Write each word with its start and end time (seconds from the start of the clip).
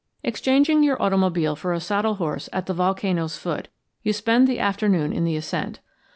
Exchanging 0.23 0.81
your 0.81 0.99
automobile 0.99 1.55
for 1.55 1.73
a 1.73 1.79
saddle 1.79 2.15
horse 2.15 2.49
at 2.51 2.65
the 2.65 2.73
volcano's 2.73 3.37
foot, 3.37 3.67
you 4.01 4.13
spend 4.13 4.47
the 4.47 4.57
afternoon 4.59 5.13
in 5.13 5.25
the 5.25 5.35
ascent. 5.35 5.79